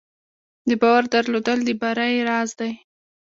[0.67, 2.71] د باور درلودل د بری راز دی.